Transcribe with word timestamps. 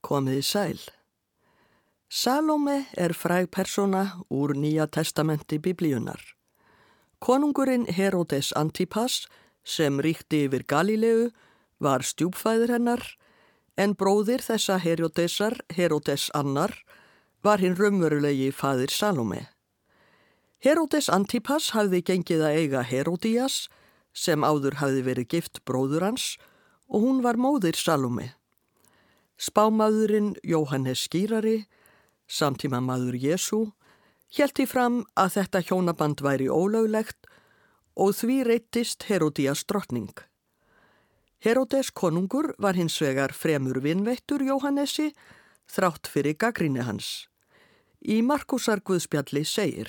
Komiði 0.00 0.42
sæl. 0.42 0.80
Salome 2.10 2.86
er 2.98 3.12
fræg 3.14 3.50
persóna 3.54 4.24
úr 4.30 4.56
Nýja 4.56 4.88
testamenti 4.90 5.58
biblíunar. 5.58 6.20
Konungurinn 7.20 7.86
Herodes 7.86 8.52
Antipas 8.56 9.26
sem 9.64 10.00
ríkti 10.00 10.46
yfir 10.48 10.64
Galilegu 10.66 11.28
var 11.78 12.02
stjúpfæður 12.02 12.72
hennar 12.74 13.04
en 13.76 13.94
bróðir 13.94 14.42
þessa 14.44 14.78
Herodesar, 14.80 15.54
Herodes 15.76 16.30
Annar, 16.34 16.74
var 17.44 17.60
hinn 17.60 17.76
raunverulegi 17.78 18.50
fadir 18.52 18.90
Salome. 18.92 19.46
Herodes 20.60 21.08
Antipas 21.08 21.70
hafði 21.76 22.02
gengið 22.04 22.42
að 22.44 22.58
eiga 22.58 22.82
Herodías 22.84 23.68
sem 24.12 24.44
áður 24.44 24.80
hafði 24.82 25.06
verið 25.06 25.30
gift 25.36 25.62
bróður 25.64 26.10
hans 26.10 26.34
og 26.88 27.06
hún 27.06 27.22
var 27.24 27.38
móðir 27.40 27.78
Salome. 27.78 28.34
Spámaðurinn 29.40 30.34
Jóhannes 30.44 31.06
Skýrari, 31.06 31.64
samtíma 32.28 32.82
maður 32.84 33.16
Jésu, 33.16 33.60
hjælti 34.36 34.66
fram 34.68 34.98
að 35.16 35.38
þetta 35.38 35.62
hjónaband 35.64 36.20
væri 36.20 36.50
ólöglegt 36.52 37.24
og 37.96 38.12
því 38.18 38.36
reyttist 38.44 39.08
Herodías 39.08 39.64
drottning. 39.64 40.12
Herodes 41.40 41.88
konungur 41.96 42.52
var 42.60 42.76
hins 42.76 42.98
vegar 43.00 43.32
fremur 43.32 43.80
vinveittur 43.80 44.44
Jóhannesi 44.44 45.08
þrátt 45.72 46.12
fyrir 46.12 46.36
gaggríni 46.36 46.84
hans. 46.84 47.30
Í 48.04 48.20
Markusar 48.20 48.84
Guðspjalli 48.84 49.46
segir 49.48 49.88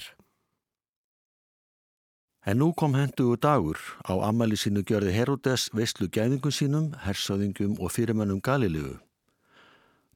En 2.48 2.58
nú 2.58 2.72
kom 2.74 2.96
hendugu 2.96 3.36
dagur 3.38 3.78
á 4.08 4.16
ammali 4.26 4.56
sínu 4.58 4.88
gjörði 4.88 5.12
Herodes 5.14 5.68
veistlu 5.76 6.08
gæðingum 6.08 6.56
sínum, 6.56 6.92
hersaðingum 7.04 7.76
og 7.78 7.92
fyrirmönnum 7.94 8.40
Galilegu. 8.42 8.98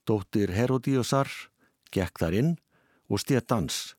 Dóttir 0.06 0.54
Herodíosar 0.54 1.30
gekk 1.94 2.22
þar 2.22 2.38
inn 2.40 2.52
og 3.10 3.22
stétt 3.22 3.50
dans. 3.50 3.96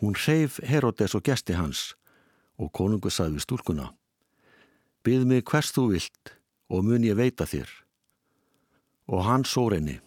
Hún 0.00 0.16
hreyf 0.16 0.60
Herodes 0.64 1.14
og 1.16 1.24
gesti 1.28 1.56
hans 1.58 1.94
og 2.60 2.72
konungu 2.76 3.12
sagði 3.12 3.40
stúlkuna. 3.44 3.90
Byð 5.04 5.26
mig 5.28 5.44
hvers 5.48 5.72
þú 5.76 5.90
vilt 5.94 6.34
og 6.72 6.84
mun 6.84 7.04
ég 7.04 7.16
veita 7.16 7.46
þér. 7.48 7.68
Og 9.10 9.24
hann 9.26 9.44
sór 9.48 9.76
henni. 9.76 9.98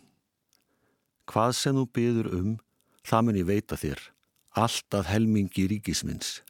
Hvað 1.29 1.53
sem 1.57 1.77
þú 1.77 1.85
byður 1.97 2.29
um, 2.37 2.51
það 3.05 3.25
mun 3.25 3.39
ég 3.39 3.47
veita 3.47 3.77
þér, 3.79 4.01
allt 4.59 4.97
að 4.97 5.09
helmingi 5.11 5.67
ríkismins. 5.71 6.41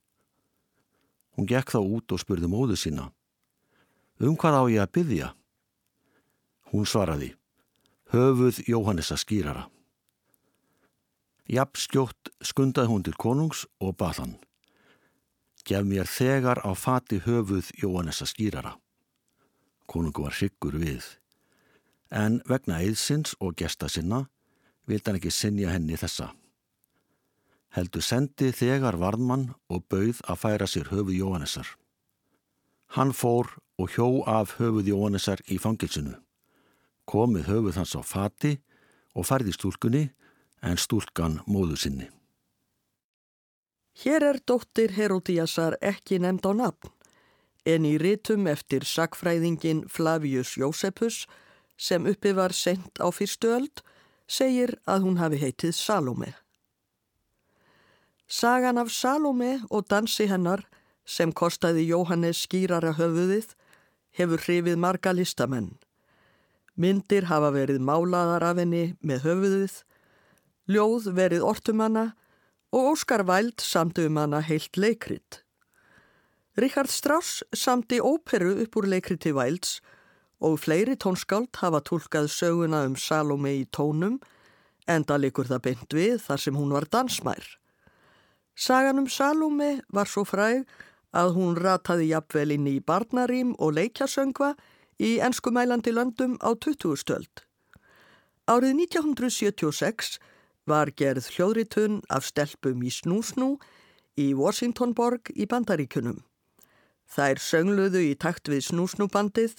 Hún 1.33 1.47
gekk 1.49 1.73
þá 1.73 1.79
út 1.81 2.13
og 2.13 2.21
spurði 2.21 2.49
móðu 2.49 2.77
sína. 2.77 3.09
Um 4.21 4.35
hvað 4.37 4.59
á 4.59 4.63
ég 4.71 4.83
að 4.83 4.93
byðja? 4.97 5.29
Hún 6.71 6.85
svaraði. 6.89 7.33
Höfuð 8.13 8.59
Jóhannesa 8.69 9.15
skýrara. 9.17 9.63
Japp 11.49 11.79
skjótt 11.81 12.29
skundaði 12.45 12.91
hún 12.91 13.01
til 13.01 13.15
konungs 13.17 13.63
og 13.81 13.95
bað 13.97 14.19
hann. 14.21 14.35
Gef 15.65 15.87
mér 15.89 16.05
þegar 16.05 16.59
á 16.61 16.77
fati 16.77 17.17
höfuð 17.25 17.71
Jóhannesa 17.81 18.27
skýrara. 18.29 18.75
Konungu 19.89 20.27
var 20.27 20.37
hryggur 20.37 20.77
við. 20.77 21.07
En 22.13 22.37
vegna 22.45 22.83
eðsins 22.85 23.33
og 23.41 23.55
gesta 23.57 23.89
sinna 23.89 24.27
vilt 24.85 25.09
hann 25.09 25.17
ekki 25.17 25.31
sinja 25.33 25.71
henni 25.73 25.97
þessa. 25.97 26.27
Heldur 27.73 28.05
sendi 28.05 28.51
þegar 28.53 28.99
varðmann 29.01 29.47
og 29.73 29.87
bauð 29.89 30.21
að 30.29 30.37
færa 30.43 30.67
sér 30.69 30.91
höfuð 30.93 31.17
Jóhannesar. 31.17 31.65
Hann 32.93 33.15
fór 33.17 33.55
og 33.81 33.89
hjó 33.97 34.21
af 34.29 34.59
höfuð 34.61 34.93
Jóhannesar 34.93 35.41
í 35.49 35.57
fangilsinu. 35.57 36.13
Komið 37.09 37.49
höfuð 37.51 37.79
hans 37.81 37.95
á 37.97 38.01
fati 38.01 38.57
og 39.13 39.27
færði 39.27 39.53
stúlkunni 39.55 40.03
en 40.63 40.79
stúlkan 40.79 41.41
móðu 41.47 41.77
sinni. 41.77 42.09
Hér 44.03 44.23
er 44.31 44.39
dóttir 44.41 44.95
Herodíasar 44.95 45.77
ekki 45.81 46.17
nefnd 46.23 46.47
á 46.49 46.51
nafn 46.63 46.93
en 47.65 47.85
í 47.87 47.95
rítum 48.01 48.47
eftir 48.51 48.83
sakfræðingin 48.87 49.85
Flavius 49.87 50.55
Jósepus 50.59 51.23
sem 51.77 52.07
uppi 52.09 52.33
var 52.35 52.55
sendt 52.55 52.99
á 52.99 53.07
fyrstu 53.13 53.53
öld 53.55 53.83
segir 54.27 54.75
að 54.87 55.05
hún 55.07 55.19
hafi 55.21 55.39
heitið 55.39 55.75
Salome. 55.77 56.33
Sagan 58.27 58.79
af 58.81 58.91
Salome 58.91 59.61
og 59.69 59.87
dansi 59.89 60.27
hennar 60.27 60.65
sem 61.05 61.31
kostaði 61.31 61.85
Jóhannes 61.91 62.43
skýrara 62.47 62.95
höfuðið 62.97 63.53
hefur 64.17 64.41
hrifið 64.41 64.79
marga 64.79 65.13
listamenn. 65.13 65.75
Myndir 66.75 67.27
hafa 67.29 67.51
verið 67.53 67.81
málaðar 67.85 68.43
af 68.49 68.59
henni 68.61 68.95
með 69.05 69.27
höfuðið, 69.27 69.75
ljóð 70.73 71.09
verið 71.13 71.45
ortumanna 71.45 72.05
og 72.73 72.93
Óskar 72.95 73.25
Væld 73.29 73.61
samti 73.61 74.07
um 74.09 74.17
hana 74.17 74.41
heilt 74.41 74.77
leikrit. 74.77 75.43
Richard 76.57 76.89
Strauss 76.89 77.43
samti 77.53 77.99
óperu 78.01 78.55
upp 78.63 78.77
úr 78.77 78.87
leikriti 78.89 79.33
Vælds 79.33 79.79
og 80.43 80.59
fleiri 80.61 80.97
tónskáld 80.97 81.55
hafa 81.61 81.81
tólkað 81.81 82.29
söguna 82.29 82.83
um 82.87 82.95
Salome 82.97 83.53
í 83.61 83.65
tónum 83.69 84.19
enda 84.89 85.17
likur 85.17 85.47
það 85.47 85.63
beint 85.67 85.95
við 85.95 86.17
þar 86.25 86.41
sem 86.41 86.57
hún 86.57 86.73
var 86.75 86.89
dansmær. 86.91 87.45
Sagan 88.55 89.01
um 89.01 89.09
Salome 89.09 89.81
var 89.93 90.09
svo 90.09 90.25
fræg 90.27 90.65
að 91.13 91.35
hún 91.37 91.57
rataði 91.57 92.09
jafnvel 92.11 92.53
inn 92.57 92.67
í 92.69 92.79
barnarím 92.81 93.53
og 93.57 93.77
leikjasöngva 93.77 94.53
í 94.99 95.17
enskumælandi 95.23 95.93
löndum 95.93 96.37
á 96.43 96.53
20. 96.53 96.97
stöld. 96.99 97.45
Árið 98.47 98.75
1976 98.89 100.19
var 100.67 100.91
gerð 100.91 101.29
hljóðritun 101.31 102.01
af 102.09 102.25
stelpum 102.27 102.83
í 102.83 102.91
Snúsnú 102.91 103.57
í 104.19 104.33
Washingtonborg 104.35 105.31
í 105.35 105.47
Bandaríkunum. 105.49 106.21
Þær 107.07 107.39
söngluðu 107.39 108.01
í 108.09 108.13
takt 108.19 108.49
við 108.51 108.67
Snúsnúbandið. 108.69 109.57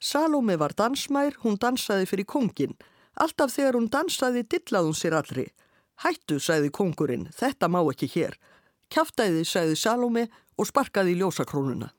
Salome 0.00 0.56
var 0.60 0.74
dansmær, 0.76 1.36
hún 1.42 1.58
dansaði 1.60 2.08
fyrir 2.08 2.28
kongin. 2.28 2.76
Alltaf 3.20 3.52
þegar 3.54 3.76
hún 3.78 3.90
dansaði 3.92 4.46
dillaði 4.48 4.90
hún 4.90 4.98
sér 4.98 5.16
allri. 5.18 5.46
Hættu, 6.00 6.38
sagði 6.40 6.70
kongurinn, 6.72 7.28
þetta 7.36 7.68
má 7.68 7.82
ekki 7.82 8.08
hér. 8.14 8.38
Kjáftæði, 8.90 9.44
sagði 9.44 9.76
Salome 9.76 10.28
og 10.56 10.68
sparkaði 10.70 11.14
í 11.14 11.20
ljósakrónuna. 11.20 11.90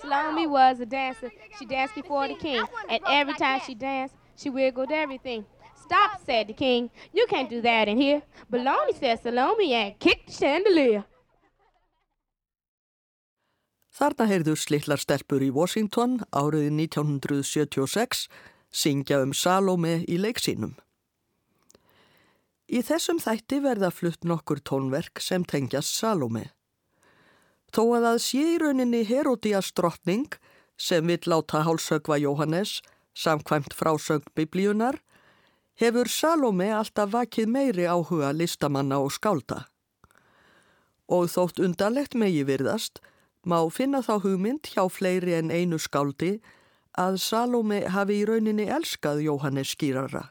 Salome 0.00 0.46
was 0.46 0.80
a 0.80 0.86
dancer. 0.86 1.30
She 1.58 1.66
danced 1.66 1.94
before 1.94 2.28
the 2.28 2.34
king, 2.34 2.64
and 2.88 3.00
every 3.08 3.34
time 3.34 3.60
she 3.66 3.74
danced, 3.74 4.14
she 4.36 4.50
wiggled 4.50 4.90
everything. 4.90 5.44
Stop, 5.74 6.20
said 6.24 6.48
the 6.48 6.54
king. 6.54 6.90
You 7.12 7.26
can't 7.28 7.50
do 7.50 7.60
that 7.62 7.88
in 7.88 8.00
here. 8.00 8.22
Baloney, 8.50 8.98
said 8.98 9.22
Salome, 9.22 9.74
and 9.74 9.98
kicked 9.98 10.26
the 10.28 10.32
chandelier. 10.32 11.04
Þarna 13.92 14.24
heyrðu 14.30 14.54
slillar 14.56 14.96
stelpur 14.96 15.42
í 15.44 15.50
Washington 15.52 16.22
árið 16.32 16.70
1976 16.72 18.24
syngja 18.72 19.20
um 19.20 19.34
Salome 19.36 20.00
í 20.08 20.16
leiksínum. 20.16 20.78
Í 22.72 22.80
þessum 22.80 23.20
þætti 23.20 23.60
verða 23.60 23.90
flutt 23.92 24.24
nokkur 24.24 24.62
tónverk 24.64 25.20
sem 25.20 25.44
tengjast 25.44 25.92
Salome. 25.92 26.46
Þó 27.72 27.82
að 27.96 28.06
það 28.06 28.18
sé 28.20 28.42
í 28.54 28.56
rauninni 28.60 29.04
Herodías 29.08 29.72
drottning 29.72 30.28
sem 30.76 31.06
vill 31.08 31.22
láta 31.30 31.62
hálsögva 31.64 32.18
Jóhannes 32.20 32.80
samkvæmt 33.14 33.74
frásögn 33.76 34.28
biblíunar, 34.36 34.98
hefur 35.80 36.08
Salome 36.08 36.68
alltaf 36.72 37.12
vakið 37.12 37.48
meiri 37.48 37.86
áhuga 37.88 38.32
listamanna 38.36 39.00
og 39.00 39.12
skálda. 39.12 39.66
Og 41.08 41.28
þótt 41.32 41.60
undarlegt 41.60 42.16
megi 42.16 42.44
virðast, 42.48 43.00
má 43.44 43.58
finna 43.70 44.02
þá 44.04 44.20
hugmynd 44.22 44.68
hjá 44.72 44.86
fleiri 44.88 45.34
en 45.36 45.50
einu 45.50 45.80
skáldi 45.80 46.38
að 46.98 47.18
Salome 47.24 47.82
hafi 47.88 48.20
í 48.20 48.26
rauninni 48.28 48.68
elskað 48.68 49.24
Jóhannes 49.24 49.72
skýrara. 49.74 50.28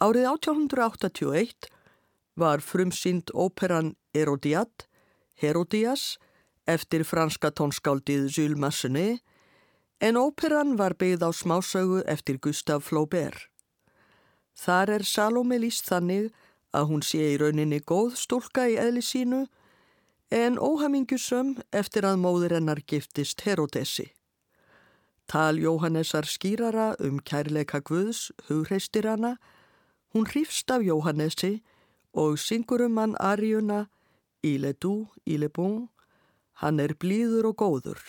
Árið 0.00 0.28
1881 0.30 1.68
var 2.36 2.60
frumsýnd 2.60 3.30
óperan 3.32 3.94
Erodiad, 4.14 4.86
Herodias, 5.40 6.18
eftir 6.66 7.04
franska 7.04 7.50
tónskáldið 7.50 8.28
Jules 8.30 8.58
Massenet, 8.58 9.20
en 10.00 10.16
óperan 10.16 10.76
var 10.76 10.94
byggð 10.98 11.26
á 11.26 11.30
smásögu 11.32 12.02
eftir 12.06 12.38
Gustave 12.38 12.84
Flaubert. 12.84 13.48
Þar 14.54 14.90
er 14.98 15.02
Salome 15.02 15.58
líst 15.58 15.88
þannig 15.90 16.30
að 16.74 16.88
hún 16.90 17.02
sé 17.02 17.22
í 17.34 17.38
rauninni 17.40 17.80
góð 17.80 18.18
stúlka 18.18 18.68
í 18.70 18.76
eðli 18.78 19.02
sínu, 19.02 19.44
en 20.30 20.58
óhamingjusum 20.58 21.56
eftir 21.72 22.06
að 22.06 22.20
móður 22.22 22.56
hennar 22.56 22.80
giftist 22.86 23.44
Herodesi. 23.46 24.10
Tal 25.26 25.58
Jóhannesar 25.58 26.26
skýrara 26.28 26.94
um 27.00 27.20
kærleika 27.20 27.80
Guðs 27.80 28.30
hugreistir 28.48 29.08
hana, 29.08 29.36
hún 30.12 30.26
hrifst 30.28 30.70
af 30.70 30.84
Jóhannesi 30.84 31.62
og 32.12 32.38
syngur 32.38 32.84
um 32.86 32.98
hann 32.98 33.16
arjuna 33.18 33.86
Doux, 34.78 35.08
il 35.24 35.42
est 35.42 35.54
bon, 35.54 35.88
hann 36.60 36.78
er 36.78 36.92
blíður 37.00 37.46
og 37.48 37.56
góður. 37.56 38.00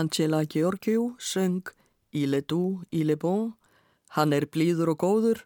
Angela 0.00 0.44
Georgiou 0.46 1.16
söng 1.18 1.68
Il 2.12 2.34
est 2.34 2.48
doux, 2.48 2.80
il 2.90 3.10
est 3.10 3.20
bon, 3.20 3.52
hann 4.16 4.32
er 4.32 4.46
blíður 4.48 4.94
og 4.94 5.02
góður 5.04 5.42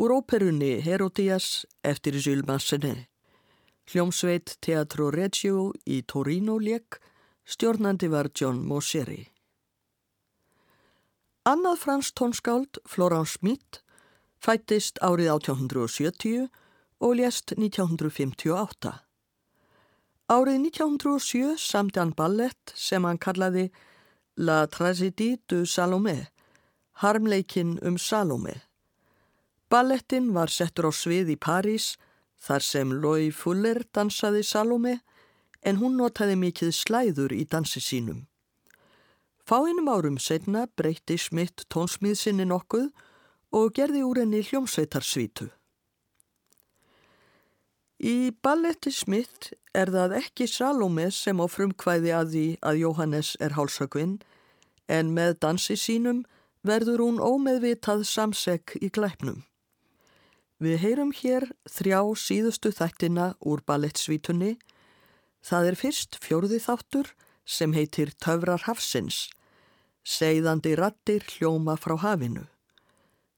úr 0.00 0.14
óperunni 0.16 0.80
Herodias 0.80 1.66
eftir 1.84 2.16
Jules 2.16 2.46
Massenet. 2.48 3.06
Hljómsveit 3.90 4.56
Teatro 4.64 5.10
Reggio 5.12 5.72
í 5.84 6.00
Torino 6.08 6.56
lék, 6.58 6.98
stjórnandi 7.44 8.08
var 8.08 8.30
John 8.34 8.64
Moseri. 8.64 9.28
Annað 11.44 11.80
fransk 11.84 12.16
tónskáld, 12.16 12.80
Florence 12.88 13.36
Schmidt, 13.36 13.82
fættist 14.40 15.02
árið 15.02 15.34
1870 15.36 16.48
og 17.02 17.16
lést 17.20 17.52
1958. 17.58 19.11
Árið 20.32 20.62
1907 20.64 21.58
samti 21.60 22.00
hann 22.00 22.12
ballett 22.16 22.72
sem 22.78 23.04
hann 23.04 23.18
kallaði 23.20 23.66
La 24.40 24.62
Tragédie 24.64 25.36
du 25.50 25.66
Salomé, 25.68 26.30
harmleikin 27.02 27.74
um 27.82 27.98
Salomé. 27.98 28.54
Ballettin 29.68 30.30
var 30.32 30.48
settur 30.48 30.88
á 30.88 30.92
svið 30.92 31.34
í 31.34 31.36
París 31.36 31.98
þar 32.40 32.64
sem 32.64 32.94
Loi 33.02 33.28
Fuller 33.28 33.82
dansaði 33.92 34.40
Salomé 34.46 34.94
en 35.60 35.82
hún 35.82 35.98
notaði 36.00 36.38
mikið 36.40 36.72
slæður 36.80 37.36
í 37.36 37.44
dansi 37.44 37.82
sínum. 37.84 38.24
Fáinum 39.44 39.90
árum 39.92 40.16
setna 40.16 40.64
breytti 40.78 41.18
Schmidt 41.18 41.66
tónsmíðsinni 41.68 42.48
nokkuð 42.48 42.88
og 43.52 43.74
gerði 43.76 44.06
úr 44.06 44.22
henni 44.24 44.40
hljómsveitarsvítu. 44.48 45.50
Í 48.02 48.32
balletti 48.42 48.90
Smith 48.90 49.52
er 49.78 49.92
það 49.94 50.16
ekki 50.18 50.48
Salome 50.50 51.04
sem 51.14 51.38
á 51.38 51.46
frumkvæði 51.46 52.10
að 52.18 52.30
því 52.32 52.46
að 52.66 52.78
Jóhannes 52.80 53.28
er 53.38 53.54
hálsökvinn 53.54 54.16
en 54.90 55.12
með 55.14 55.36
dansi 55.44 55.76
sínum 55.78 56.24
verður 56.66 57.04
hún 57.04 57.20
ómeðvitað 57.22 58.02
samsegg 58.10 58.74
í 58.82 58.90
glæpnum. 58.90 59.44
Við 60.58 60.82
heyrum 60.82 61.12
hér 61.14 61.46
þrjá 61.70 62.00
síðustu 62.18 62.72
þættina 62.74 63.32
úr 63.38 63.62
ballettsvítunni. 63.66 64.56
Það 65.46 65.68
er 65.70 65.78
fyrst 65.78 66.18
fjórði 66.22 66.58
þáttur 66.62 67.12
sem 67.46 67.70
heitir 67.74 68.10
Töfrar 68.18 68.66
Hafsins, 68.66 69.28
segðandi 70.02 70.74
rattir 70.78 71.22
hljóma 71.36 71.78
frá 71.78 71.94
hafinu. 72.02 72.48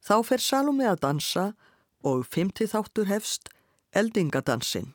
Þá 0.00 0.16
fer 0.24 0.40
Salome 0.40 0.88
að 0.88 1.02
dansa 1.04 1.44
og 2.00 2.24
fymti 2.28 2.64
þáttur 2.68 3.12
hefst 3.12 3.52
eldingadansin. 3.94 4.94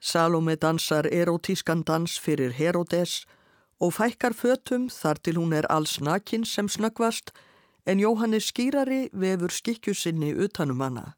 Salome 0.00 0.56
dansar 0.56 1.06
erotískan 1.12 1.82
dans 1.82 2.18
fyrir 2.20 2.52
Herodes 2.52 3.24
og 3.80 3.94
fækkar 3.94 4.32
fötum 4.32 4.88
þar 4.90 5.20
til 5.24 5.36
hún 5.40 5.52
er 5.52 5.66
alls 5.72 6.00
nakin 6.00 6.44
sem 6.44 6.68
snöggvast 6.68 7.32
en 7.86 8.00
Jóhannes 8.00 8.50
skýrari 8.52 9.08
vefur 9.12 9.50
skikkjusinni 9.50 10.34
utanum 10.34 10.80
hana. 10.80 11.16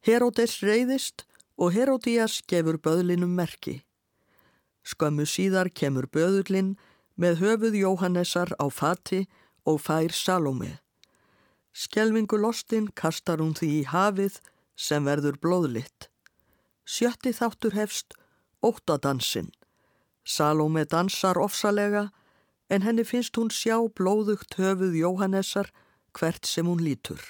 Herodes 0.00 0.62
reyðist 0.62 1.24
og 1.56 1.72
Herodías 1.72 2.42
gefur 2.48 2.78
böðlinum 2.78 3.34
merki. 3.36 3.82
Skömmu 4.82 5.26
síðar 5.26 5.70
kemur 5.70 6.08
böðlinn 6.10 6.76
með 7.16 7.42
höfuð 7.42 7.76
Jóhannesar 7.82 8.50
á 8.58 8.66
fati 8.70 9.26
og 9.64 9.80
fær 9.80 10.12
Salome. 10.12 10.78
Skelvingu 11.72 12.36
lostin 12.36 12.88
kastar 12.88 13.40
hún 13.40 13.54
því 13.56 13.68
í 13.80 13.84
hafið 13.88 14.40
sem 14.76 15.04
verður 15.04 15.38
blóðlitt. 15.42 16.08
Sjötti 16.84 17.32
þáttur 17.32 17.76
hefst 17.76 18.14
óttadansinn. 18.62 19.52
Salome 20.24 20.84
dansar 20.84 21.38
ofsalega 21.38 22.10
en 22.70 22.82
henni 22.86 23.04
finnst 23.04 23.36
hún 23.36 23.50
sjá 23.50 23.76
blóðugt 23.98 24.56
höfuð 24.58 24.94
Jóhannessar 24.96 25.72
hvert 26.16 26.46
sem 26.46 26.66
hún 26.66 26.82
lítur. 26.82 27.20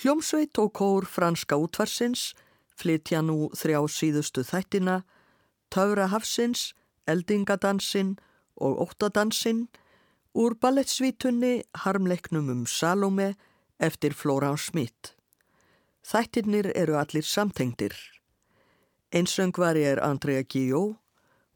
Hljómsveit 0.00 0.58
og 0.58 0.72
kór 0.74 1.06
franska 1.06 1.56
útvarsins 1.60 2.32
flytja 2.74 3.22
nú 3.22 3.50
þrjá 3.54 3.84
síðustu 3.86 4.42
þættina, 4.42 5.02
Töfra 5.70 6.08
Hafsins, 6.10 6.72
Eldingadansinn 7.06 8.16
og 8.58 8.80
Óttadansinn 8.82 9.68
úr 10.34 10.56
ballettsvítunni 10.58 11.62
harmleiknum 11.84 12.50
um 12.50 12.64
Salome 12.66 13.34
eftir 13.78 14.14
Flórán 14.14 14.58
Smith. 14.58 15.14
Þættirnir 16.04 16.68
eru 16.76 16.98
allir 17.00 17.24
samtengdir. 17.24 17.94
Einsöngvari 19.14 19.86
er 19.88 20.02
Andrea 20.04 20.42
Guillot 20.42 20.98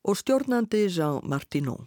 og 0.05 0.17
stjórnandi 0.17 0.87
Jean 0.88 1.21
Martineau. 1.28 1.85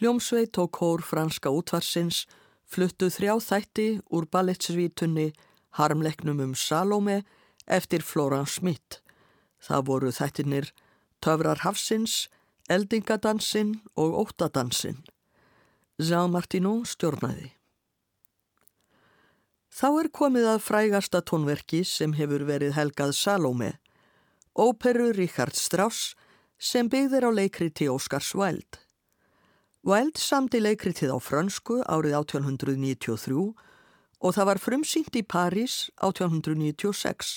Hljómsveit 0.00 0.56
og 0.56 0.70
kór 0.72 1.02
franska 1.04 1.50
útvarsins 1.52 2.22
fluttu 2.64 3.10
þrjá 3.12 3.34
þætti 3.44 3.88
úr 4.08 4.24
balletsvítunni 4.32 5.26
Harmleiknum 5.76 6.40
um 6.40 6.54
Salome 6.56 7.18
eftir 7.68 8.00
Florence 8.00 8.56
Smith. 8.56 9.02
Það 9.60 9.84
voru 9.90 10.14
þættinir 10.16 10.72
Töfrar 11.20 11.60
Hafsins, 11.66 12.30
Eldingadansin 12.72 13.76
og 13.92 14.16
Óttadansin. 14.24 15.04
Jean 16.00 16.32
Martineau 16.32 16.80
stjórnaði. 16.88 17.52
Þá 19.68 19.88
er 20.00 20.12
komið 20.16 20.52
að 20.56 20.64
frægasta 20.64 21.20
tónverki 21.20 21.84
sem 21.84 22.16
hefur 22.16 22.48
verið 22.48 22.72
helgað 22.72 23.12
Salome, 23.20 23.74
óperu 24.56 25.12
Richard 25.12 25.60
Strauss 25.60 26.14
sem 26.56 26.88
byggðir 26.88 27.28
á 27.28 27.30
leikriti 27.36 27.84
Óskars 27.92 28.32
Wilde. 28.32 28.80
Wilde 29.80 30.20
samdi 30.20 30.58
leikritið 30.60 31.08
á 31.08 31.18
frönsku 31.24 31.78
árið 31.88 32.12
1893 32.18 33.44
og 34.20 34.34
það 34.36 34.48
var 34.50 34.58
frumsýnt 34.60 35.16
í 35.16 35.22
París 35.24 35.88
1896. 36.04 37.30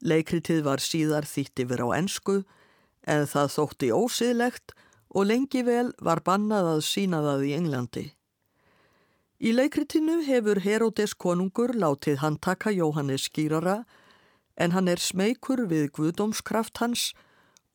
Leikritið 0.00 0.62
var 0.64 0.80
síðar 0.80 1.28
þýtt 1.28 1.66
yfir 1.66 1.84
á 1.84 1.88
ensku 2.00 2.38
en 3.04 3.28
það 3.28 3.52
þótti 3.58 3.92
ósiðlegt 3.92 4.72
og 5.12 5.28
lengi 5.28 5.60
vel 5.68 5.92
var 6.00 6.24
bannað 6.24 6.70
að 6.78 6.82
sína 6.88 7.20
það 7.28 7.44
í 7.44 7.52
Englandi. 7.58 8.06
Í 9.44 9.52
leikritinu 9.52 10.22
hefur 10.24 10.64
Herodes 10.64 11.12
konungur 11.12 11.76
látið 11.76 12.24
hann 12.24 12.40
taka 12.40 12.72
Jóhannes 12.72 13.28
skýrara 13.28 13.82
en 14.56 14.72
hann 14.72 14.88
er 14.88 14.96
smeykur 14.96 15.66
við 15.68 15.90
guðdómskraft 15.92 16.80
hans 16.80 17.10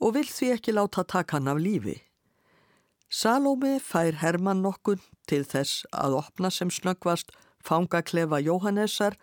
og 0.02 0.18
vil 0.18 0.26
því 0.26 0.56
ekki 0.58 0.74
láta 0.74 1.06
taka 1.06 1.38
hann 1.38 1.54
af 1.54 1.62
lífi. 1.62 2.00
Salome 3.10 3.80
fær 3.82 4.20
Hermann 4.22 4.62
nokkun 4.62 5.00
til 5.26 5.42
þess 5.42 5.82
að 5.90 6.20
opna 6.20 6.52
sem 6.54 6.70
snöggvast 6.70 7.32
fangaklefa 7.66 8.38
Jóhannessar 8.46 9.18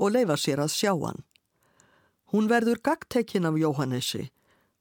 og 0.00 0.14
leifa 0.14 0.38
sér 0.40 0.62
að 0.64 0.72
sjá 0.72 0.94
hann. 1.02 1.20
Hún 2.32 2.48
verður 2.48 2.80
gagtekkin 2.80 3.44
af 3.44 3.60
Jóhannesi 3.60 4.30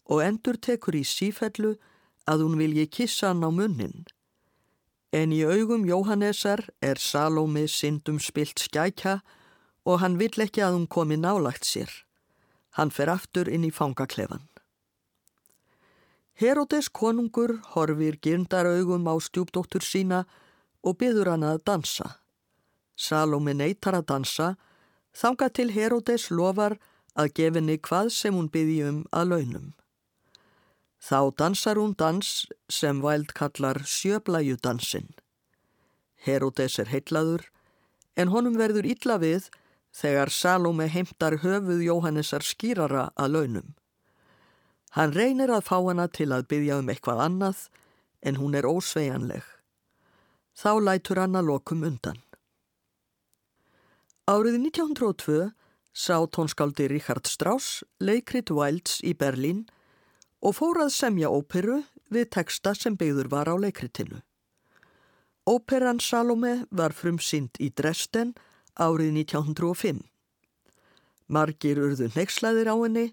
og 0.07 0.23
endur 0.23 0.55
tekur 0.55 0.95
í 0.95 1.03
sífellu 1.03 1.73
að 2.31 2.45
hún 2.45 2.55
vilji 2.61 2.87
kissa 2.87 3.33
hann 3.33 3.43
á 3.43 3.51
munnin. 3.51 4.07
En 5.11 5.35
í 5.35 5.43
augum 5.43 5.83
Jóhannessar 5.83 6.63
er 6.79 6.95
Salome 6.95 7.67
syndum 7.67 8.23
spilt 8.23 8.63
skækja 8.63 9.19
og 9.83 9.99
hann 9.99 10.15
vill 10.15 10.39
ekki 10.39 10.63
að 10.63 10.79
hún 10.79 10.87
komi 10.87 11.19
nálagt 11.19 11.67
sér. 11.67 11.91
Hann 12.79 12.87
fer 12.87 13.11
aftur 13.11 13.51
inn 13.51 13.67
í 13.67 13.75
fangaklefan. 13.75 14.47
Herodes 16.35 16.89
konungur 16.91 17.61
horfir 17.71 18.17
gyrndaraugum 18.19 19.07
á 19.07 19.15
stjúpdóttur 19.23 19.79
sína 19.79 20.25
og 20.83 20.97
byður 20.99 21.29
hann 21.31 21.45
að 21.47 21.61
dansa. 21.69 22.07
Salome 22.95 23.53
neytar 23.55 23.95
að 23.95 24.09
dansa, 24.11 24.47
þanga 25.15 25.47
til 25.55 25.71
Herodes 25.71 26.27
lofar 26.31 26.75
að 27.15 27.31
gefinni 27.39 27.77
hvað 27.79 28.11
sem 28.11 28.35
hún 28.35 28.51
byði 28.51 28.81
um 28.89 28.99
að 29.15 29.31
launum. 29.31 29.69
Þá 30.99 31.31
dansar 31.39 31.79
hún 31.79 31.95
dans 31.95 32.33
sem 32.67 32.99
væld 32.99 33.31
kallar 33.37 33.79
sjöblæjudansin. 33.87 35.07
Herodes 36.19 36.79
er 36.83 36.91
heitlaður 36.91 37.47
en 38.19 38.35
honum 38.35 38.59
verður 38.59 38.91
illa 38.91 39.15
við 39.23 39.47
þegar 39.95 40.35
Salome 40.35 40.91
heimtar 40.91 41.39
höfuð 41.45 41.79
Jóhannesar 41.87 42.43
skýrara 42.43 43.07
að 43.15 43.35
launum. 43.37 43.75
Hann 44.95 45.11
reynir 45.11 45.51
að 45.51 45.65
fá 45.67 45.75
hana 45.83 46.07
til 46.07 46.29
að 46.31 46.47
byggja 46.51 46.79
um 46.79 46.89
eitthvað 46.91 47.21
annað 47.25 47.65
en 48.23 48.37
hún 48.39 48.55
er 48.55 48.67
ósveianleg. 48.69 49.43
Þá 50.55 50.71
lætur 50.79 51.19
hann 51.19 51.35
að 51.35 51.49
lokum 51.49 51.83
undan. 51.83 52.21
Árið 54.25 54.55
1902 54.61 55.51
sá 55.91 56.15
tónskáldi 56.31 56.87
Richard 56.89 57.27
Strauss 57.27 57.83
leikrit 57.99 58.49
Wilds 58.55 59.01
í 59.03 59.11
Berlín 59.13 59.65
og 60.39 60.55
fór 60.57 60.79
að 60.85 60.95
semja 60.95 61.29
óperu 61.29 61.81
við 62.09 62.31
teksta 62.37 62.73
sem 62.77 62.95
byggður 62.95 63.29
var 63.35 63.51
á 63.51 63.55
leikritinu. 63.59 64.23
Óperan 65.45 65.99
Salome 66.01 66.65
var 66.71 66.95
frumsynd 66.95 67.59
í 67.61 67.69
Dresden 67.69 68.33
árið 68.79 69.11
1905. 69.27 70.01
Margir 71.27 71.83
urðu 71.83 72.09
nexlaðir 72.15 72.71
á 72.71 72.75
henni 72.79 73.09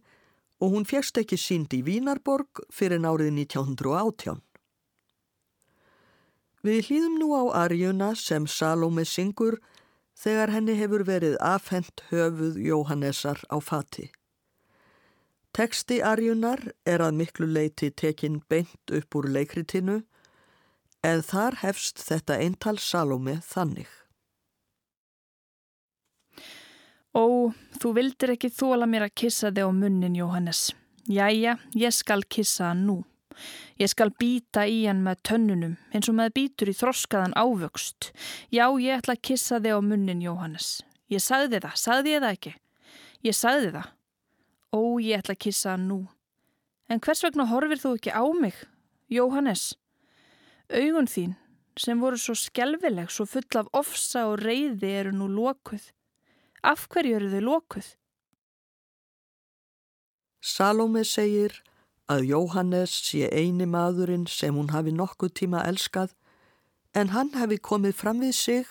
og 0.62 0.77
hún 0.77 0.87
fjast 0.87 1.18
ekki 1.18 1.37
sínd 1.40 1.75
í 1.75 1.83
Vínarborg 1.83 2.62
fyrir 2.70 3.03
árið 3.03 3.33
1918. 3.35 4.38
Við 6.62 6.87
hlýðum 6.87 7.14
nú 7.18 7.29
á 7.35 7.66
arjuna 7.66 8.12
sem 8.14 8.46
Salome 8.46 9.03
syngur 9.03 9.59
þegar 10.14 10.53
henni 10.55 10.77
hefur 10.79 11.03
verið 11.09 11.35
afhent 11.42 12.05
höfuð 12.12 12.61
Jóhannessar 12.62 13.42
á 13.51 13.59
fati. 13.59 14.12
Teksti 15.53 15.98
Arjunar 16.01 16.62
er 16.88 17.03
að 17.05 17.18
miklu 17.18 17.48
leiti 17.51 17.90
tekinn 17.90 18.38
beint 18.48 18.94
upp 18.94 19.18
úr 19.18 19.27
leikritinu 19.29 19.98
en 21.03 21.27
þar 21.27 21.59
hefst 21.64 21.98
þetta 22.07 22.38
eintal 22.38 22.79
Salome 22.79 23.40
þannig. 23.44 23.90
Ó, 27.12 27.53
þú 27.77 27.90
vildir 27.98 28.33
ekki 28.33 28.48
þóla 28.48 28.87
mér 28.88 29.05
að 29.09 29.16
kissa 29.20 29.51
þig 29.53 29.68
á 29.68 29.70
munnin, 29.77 30.16
Jóhannes. 30.16 30.70
Jæja, 31.11 31.59
ég 31.77 31.92
skal 31.92 32.22
kissa 32.25 32.70
hann 32.70 32.87
nú. 32.88 33.03
Ég 33.81 33.90
skal 33.92 34.12
býta 34.16 34.64
í 34.68 34.85
hann 34.87 35.03
með 35.05 35.20
tönnunum 35.29 35.75
eins 35.92 36.09
og 36.09 36.16
með 36.16 36.33
býtur 36.38 36.70
í 36.72 36.77
þroskaðan 36.77 37.37
ávöxt. 37.37 38.12
Já, 38.53 38.64
ég 38.81 39.01
ætla 39.01 39.16
að 39.16 39.25
kissa 39.29 39.61
þig 39.61 39.77
á 39.77 39.81
munnin, 39.85 40.25
Jóhannes. 40.25 40.81
Ég 41.12 41.20
sagði 41.20 41.61
það, 41.61 41.77
sagði 41.77 42.14
ég 42.14 42.25
það 42.25 42.37
ekki? 42.38 42.55
Ég 43.29 43.37
sagði 43.37 43.70
það. 43.77 43.88
Ó, 44.72 44.81
ég 45.05 45.20
ætla 45.20 45.37
að 45.37 45.44
kissa 45.44 45.75
hann 45.75 45.88
nú. 45.90 46.01
En 46.88 47.01
hvers 47.01 47.25
vegna 47.25 47.48
horfir 47.51 47.81
þú 47.81 47.96
ekki 47.98 48.12
á 48.16 48.25
mig, 48.33 48.57
Jóhannes? 49.12 49.72
Augun 50.72 51.09
þín, 51.12 51.35
sem 51.77 52.01
voru 52.01 52.16
svo 52.16 52.37
skjelvileg, 52.38 53.12
svo 53.12 53.27
full 53.29 53.61
af 53.61 53.68
ofsa 53.77 54.31
og 54.31 54.40
reyði, 54.40 54.88
eru 55.03 55.12
nú 55.12 55.29
lokuð. 55.29 55.90
Af 56.62 56.87
hverju 56.88 57.16
eru 57.18 57.29
þau 57.33 57.42
lokuð? 57.42 57.87
Salome 60.42 61.03
segir 61.07 61.57
að 62.11 62.27
Jóhannes 62.31 62.92
sé 63.07 63.29
eini 63.31 63.66
maðurinn 63.66 64.29
sem 64.31 64.55
hún 64.55 64.70
hafi 64.75 64.94
nokkuð 64.94 65.33
tíma 65.40 65.62
elskað, 65.66 66.14
en 66.94 67.11
hann 67.14 67.33
hafi 67.35 67.59
komið 67.59 67.94
fram 67.98 68.22
við 68.22 68.35
sig, 68.38 68.66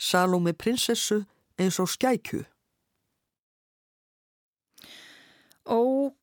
Salome 0.00 0.52
prinsessu, 0.56 1.22
eins 1.60 1.76
og 1.80 1.88
skækju. 1.92 2.46
Ó, 5.68 5.80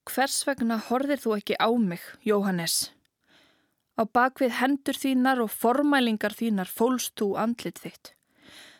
hvers 0.09 0.41
vegna 0.47 0.79
horðir 0.89 1.21
þú 1.21 1.37
ekki 1.37 1.57
á 1.61 1.69
mig, 1.77 2.01
Jóhannes? 2.25 2.89
Á 3.97 4.05
bakvið 4.05 4.57
hendur 4.59 4.97
þínar 4.97 5.41
og 5.45 5.53
formælingar 5.53 6.33
þínar 6.33 6.69
fólst 6.69 7.15
þú 7.21 7.35
andlit 7.37 7.81
þitt. 7.81 8.16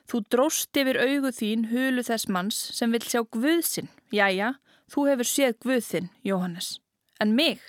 Þú 0.08 0.22
dróst 0.32 0.78
yfir 0.80 1.00
augu 1.04 1.34
þín 1.36 1.65
hulu 1.72 2.04
þess 2.08 2.30
manns 2.32 2.58
sem 2.76 2.93
vil 2.96 3.04
sjá 3.04 3.26
Guðsinn. 3.28 3.89
Jæja, 4.15 4.54
þú 4.88 5.04
hefur 5.10 5.28
séð 5.28 5.58
Guðsinn, 5.65 6.08
Jóhannes. 6.24 6.78
En 7.20 7.34
mig? 7.36 7.60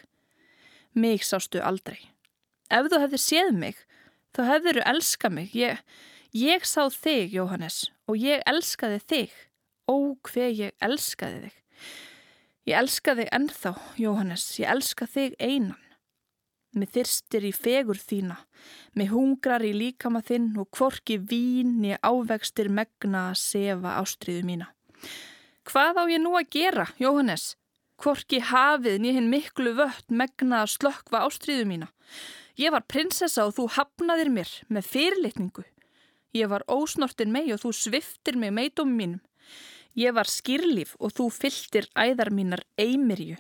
Mig 0.95 1.27
sástu 1.27 1.59
aldrei. 1.59 1.99
Ef 2.71 2.87
þú 2.93 3.01
hefði 3.03 3.21
séð 3.23 3.51
mig, 3.59 3.83
þá 4.37 4.43
hefður 4.53 4.79
þú 4.79 4.87
elskað 4.93 5.35
mig. 5.35 5.51
Ég, 5.57 5.83
ég 6.37 6.67
sá 6.69 6.87
þig, 6.95 7.35
Jóhannes, 7.35 7.81
og 8.07 8.21
ég 8.23 8.45
elskaði 8.47 9.01
þig. 9.11 9.35
Ó, 9.91 10.15
hver 10.29 10.53
ég 10.53 10.77
elskaði 10.85 11.49
þig. 11.49 11.59
Ég 12.69 12.79
elska 12.85 13.17
þig 13.19 13.35
ennþá, 13.35 13.75
Jóhannes, 13.99 14.47
ég 14.61 14.71
elska 14.71 15.11
þig 15.11 15.35
einan. 15.41 15.88
Mér 16.77 16.91
þyrstir 16.93 17.47
í 17.49 17.53
fegur 17.57 17.97
þína, 17.97 18.37
mér 18.93 19.09
hungrar 19.15 19.65
í 19.65 19.71
líkama 19.73 20.21
þinn 20.21 20.51
og 20.61 20.69
kvorki 20.75 21.17
vín 21.17 21.79
ég 21.87 22.03
ávegstir 22.05 22.69
megna 22.69 23.31
að 23.31 23.39
sefa 23.41 23.95
ástriðu 24.03 24.45
mína. 24.45 24.69
Hvað 25.69 26.01
á 26.01 26.05
ég 26.13 26.21
nú 26.21 26.35
að 26.37 26.51
gera, 26.53 26.85
Jóhannes? 27.01 27.55
Kvorki 27.99 28.43
hafið 28.45 29.01
nýð 29.03 29.17
hinn 29.17 29.31
miklu 29.33 29.73
vött 29.79 30.13
megna 30.13 30.63
að 30.63 30.75
slökkva 30.77 31.25
ástriðu 31.27 31.65
mína. 31.69 31.89
Ég 32.61 32.75
var 32.75 32.85
prinsessa 32.91 33.47
og 33.49 33.57
þú 33.57 33.67
hafnaðir 33.79 34.31
mér 34.35 34.53
með 34.69 34.93
fyrirlitningu. 34.93 35.65
Ég 36.37 36.51
var 36.53 36.67
ósnortin 36.69 37.33
mei 37.33 37.47
og 37.55 37.63
þú 37.65 37.73
sviftir 37.75 38.37
mig 38.37 38.53
meitum 38.53 38.93
mínum. 38.93 39.23
Ég 39.99 40.15
var 40.15 40.29
skýrlíf 40.31 40.95
og 41.01 41.15
þú 41.17 41.31
fylltir 41.33 41.89
æðar 41.99 42.31
mínar 42.31 42.63
eimirju. 42.79 43.39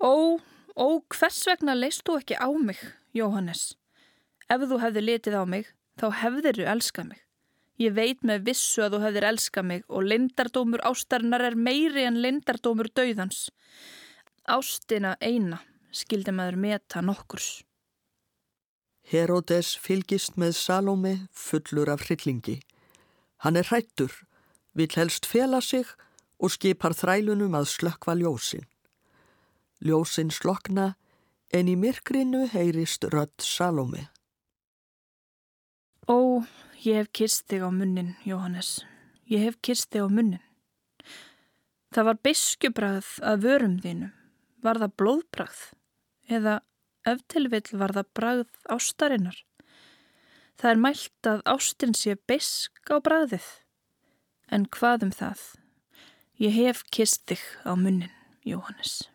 Ó, 0.00 0.40
ó, 0.80 0.88
hvers 1.12 1.40
vegna 1.48 1.76
leist 1.76 2.06
þú 2.08 2.16
ekki 2.22 2.40
á 2.40 2.48
mig, 2.56 2.80
Jóhannes? 3.12 3.74
Ef 4.50 4.64
þú 4.66 4.80
hefði 4.82 5.02
litið 5.04 5.36
á 5.36 5.44
mig, 5.44 5.68
þá 6.00 6.06
hefðir 6.22 6.60
þú 6.60 6.70
elskað 6.74 7.10
mig. 7.12 7.20
Ég 7.80 7.94
veit 7.96 8.24
með 8.26 8.44
vissu 8.50 8.82
að 8.84 8.96
þú 8.96 9.00
hefðir 9.04 9.26
elskað 9.30 9.68
mig 9.70 9.84
og 9.88 10.06
lindardómur 10.10 10.82
ástarinnar 10.84 11.44
er 11.48 11.56
meiri 11.56 12.04
en 12.04 12.20
lindardómur 12.20 12.90
dauðans. 12.92 13.48
Ástina 14.48 15.14
eina 15.20 15.62
skildi 15.92 16.32
maður 16.34 16.58
meta 16.60 17.00
nokkurs. 17.04 17.62
Herodes 19.10 19.74
fylgist 19.80 20.36
með 20.38 20.54
Salome 20.58 21.14
fullur 21.32 21.90
af 21.90 22.04
hryllingi. 22.06 22.60
Hann 23.42 23.56
er 23.56 23.66
hrættur, 23.70 24.12
vil 24.76 24.90
helst 24.94 25.26
fela 25.26 25.62
sig 25.64 25.88
og 26.38 26.52
skipar 26.54 26.94
þrælunum 26.94 27.56
að 27.56 27.70
slökkva 27.72 28.14
ljósin. 28.20 28.68
Ljósin 29.80 30.28
slokna 30.28 30.94
en 31.56 31.68
í 31.68 31.76
myrkrinu 31.80 32.44
heyrist 32.52 33.06
rödd 33.08 33.40
Salome. 33.40 34.10
Ó, 36.04 36.44
ég 36.84 37.00
hef 37.00 37.10
kist 37.16 37.46
þig 37.48 37.64
á 37.64 37.70
munnin, 37.72 38.14
Jóhannes. 38.26 38.80
Ég 39.30 39.46
hef 39.46 39.56
kist 39.64 39.88
þig 39.94 40.04
á 40.04 40.08
munnin. 40.12 40.42
Það 41.90 42.06
var 42.10 42.18
biskjubræð 42.26 43.08
að 43.24 43.46
vörum 43.46 43.76
þínum. 43.82 44.10
Var 44.60 44.80
það 44.82 44.96
blóðbræð? 45.00 45.60
Eða 46.28 46.56
eftirvill 47.08 47.78
var 47.80 47.94
það 47.96 48.10
bræð 48.18 48.42
ástarinnar? 48.76 49.38
Það 50.60 50.70
er 50.70 50.82
mælt 50.84 51.30
að 51.30 51.40
ástin 51.48 51.96
sé 51.96 52.18
bisk 52.28 52.92
á 52.92 53.00
bræðið. 53.00 53.48
En 54.52 54.68
hvað 54.68 55.08
um 55.08 55.14
það? 55.14 55.46
Ég 56.36 56.52
hef 56.58 56.84
kist 56.92 57.24
þig 57.30 57.40
á 57.64 57.72
munnin, 57.72 58.12
Jóhannes. 58.44 59.08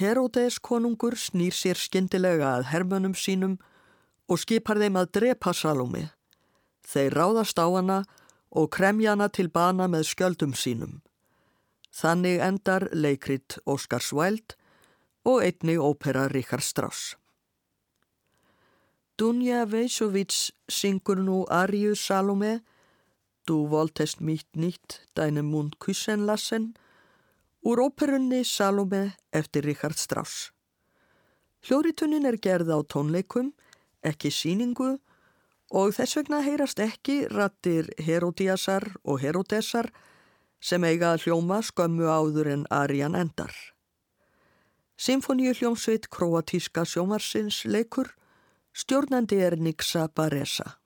Herodes 0.00 0.56
konungur 0.64 1.12
snýr 1.20 1.52
sér 1.52 1.76
skindilega 1.76 2.54
að 2.56 2.70
hermönum 2.70 3.12
sínum 3.12 3.58
og 4.32 4.40
skipar 4.40 4.80
þeim 4.80 4.96
að 4.96 5.10
drepa 5.18 5.52
Salome. 5.52 6.06
Þeir 6.88 7.16
ráðast 7.18 7.60
á 7.60 7.68
hana 7.68 7.98
og 8.48 8.70
kremja 8.72 9.12
hana 9.12 9.28
til 9.28 9.50
bana 9.52 9.90
með 9.92 10.08
skjöldum 10.08 10.56
sínum. 10.56 11.02
Þannig 11.92 12.40
endar 12.40 12.88
leikrit 12.96 13.58
Óskars 13.68 14.08
Wilde 14.16 14.56
og 15.28 15.44
einni 15.44 15.76
ópera 15.76 16.30
Ríkard 16.32 16.64
Strauss. 16.64 17.16
Dunja 19.20 19.66
Veisovits 19.68 20.48
syngur 20.64 21.20
nú 21.20 21.44
Ariu 21.52 21.92
Salome 21.94 22.62
Du 23.46 23.68
wolltest 23.68 24.20
mich 24.20 24.46
nicht 24.54 25.02
deine 25.14 25.42
Mund 25.42 25.78
küssen 25.78 26.24
lassen 26.24 26.72
úr 27.62 27.80
óperunni 27.80 28.44
Salome 28.44 29.16
eftir 29.32 29.64
Ríkard 29.64 29.98
Strauss. 29.98 30.50
Hljóritunnin 31.66 32.24
er 32.24 32.38
gerð 32.40 32.72
á 32.72 32.78
tónleikum, 32.88 33.52
ekki 34.00 34.32
síningu 34.32 34.96
og 35.70 35.92
þess 35.92 36.16
vegna 36.16 36.40
heyrast 36.40 36.80
ekki 36.80 37.26
rattir 37.28 37.92
Herodíasar 38.00 38.88
og 39.04 39.20
Herodesar 39.20 39.90
sem 40.60 40.84
eiga 40.84 41.12
að 41.12 41.26
hljóma 41.26 41.60
skömmu 41.60 42.08
áður 42.08 42.48
en 42.54 42.64
Arian 42.72 43.14
endar. 43.14 43.52
Symfoníu 45.00 45.52
hljómsveit 45.56 46.08
Kroatíska 46.12 46.84
sjómarsins 46.84 47.64
leikur, 47.64 48.10
stjórnandi 48.72 49.40
er 49.40 49.56
Nixa 49.56 50.08
Baresa. 50.08 50.79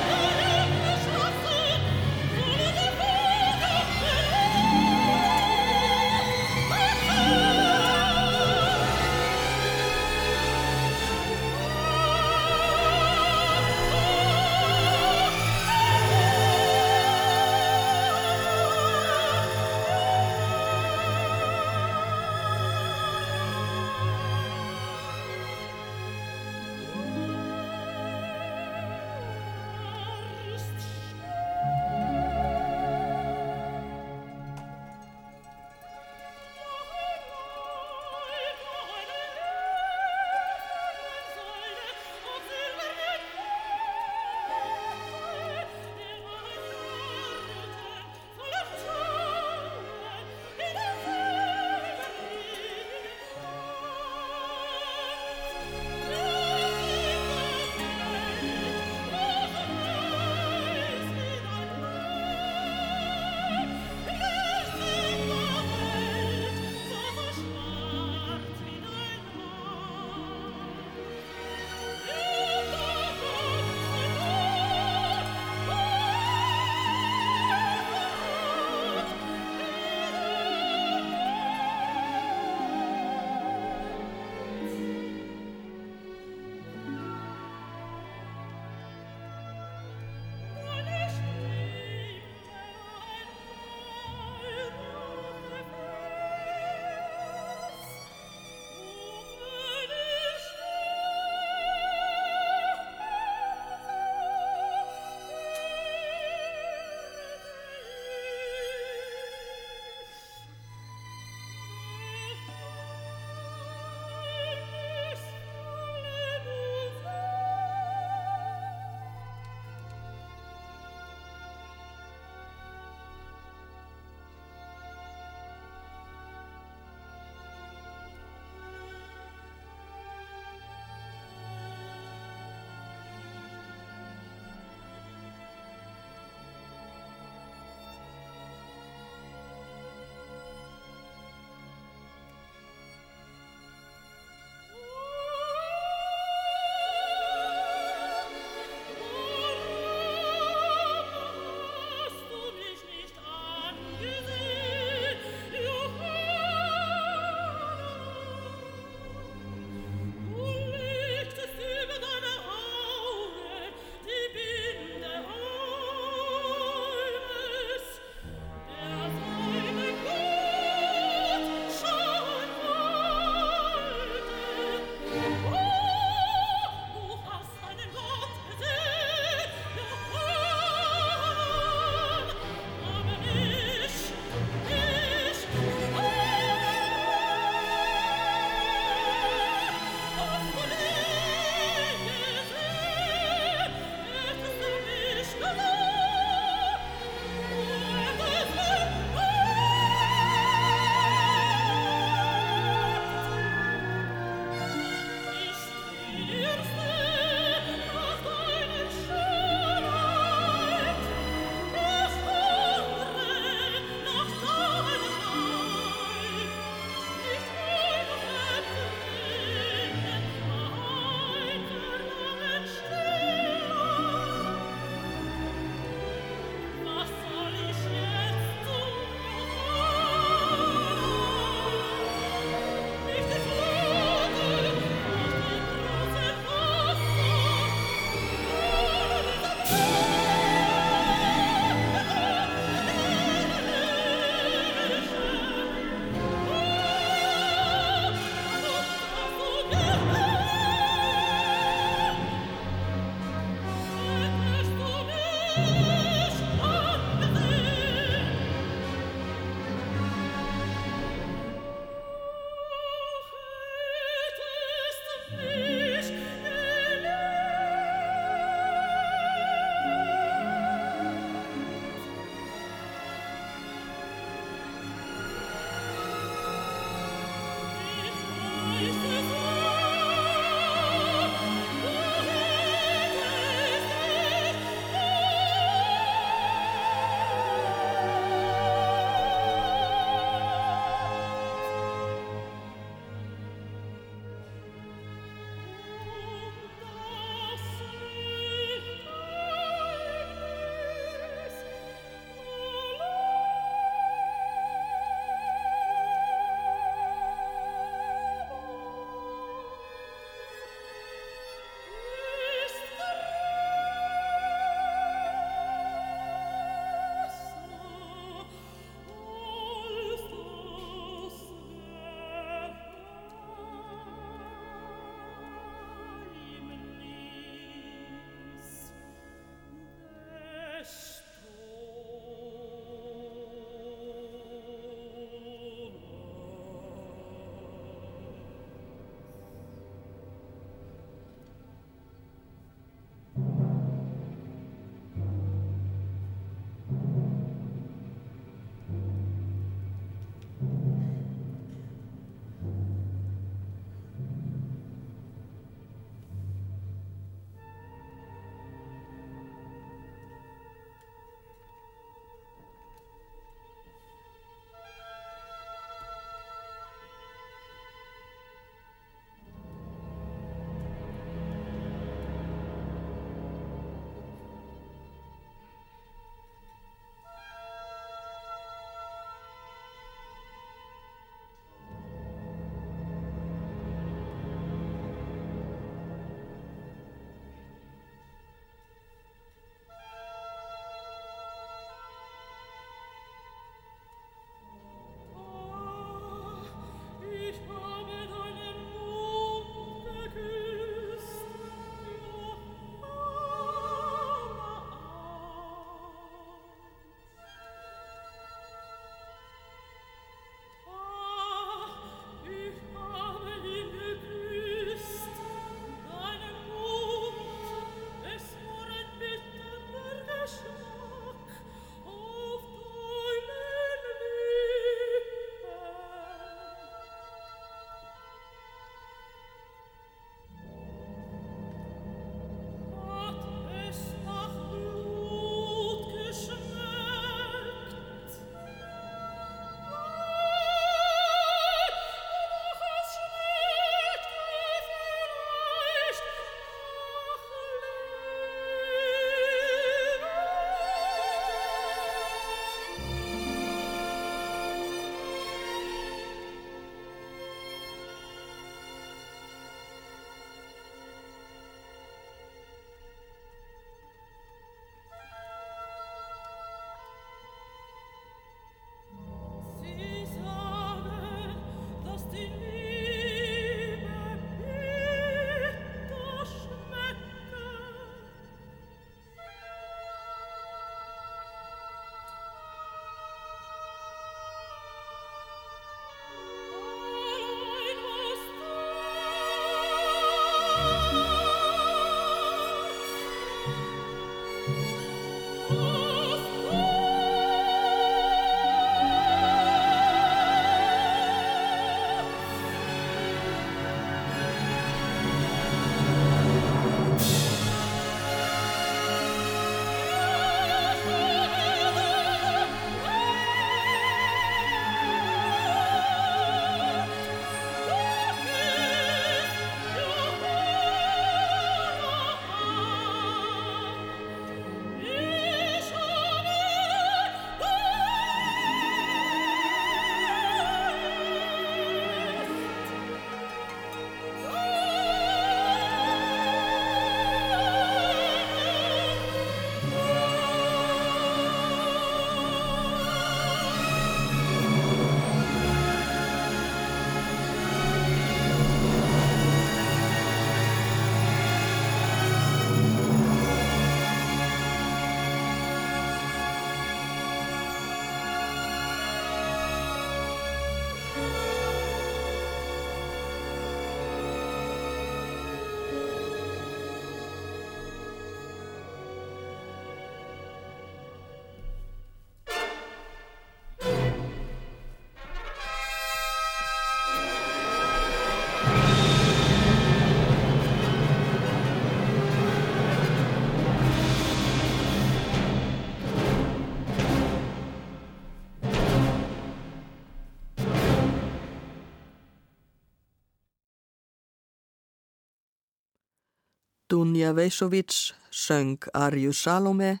Dunja 596.98 597.32
Veisovits 597.32 598.14
söng 598.30 598.78
Arju 598.92 599.32
Salome, 599.32 600.00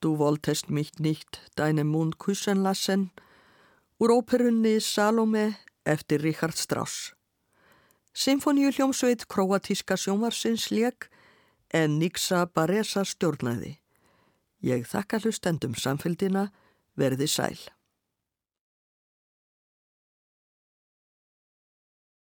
Du 0.00 0.18
wolltest 0.18 0.68
mich 0.68 0.98
nicht 0.98 1.40
deinem 1.56 1.88
Mund 1.88 2.18
küssen 2.18 2.62
lassen, 2.62 3.10
úr 3.98 4.10
óperunni 4.10 4.80
Salome 4.80 5.56
eftir 5.84 6.22
Richard 6.22 6.58
Strauss. 6.58 7.14
Symfoníu 8.12 8.68
hljómsveit 8.76 9.24
Kroatíska 9.26 9.96
sjómarsins 9.96 10.68
lék 10.70 11.08
en 11.72 11.96
Nixa 11.98 12.44
Baresa 12.44 13.06
stjórnaði. 13.08 13.78
Ég 14.60 14.84
þakka 14.84 15.22
hlustendum 15.24 15.74
samfélgina, 15.74 16.50
verði 16.94 17.26
sæl. 17.26 17.56